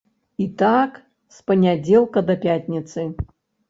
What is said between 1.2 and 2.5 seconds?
з панядзелка да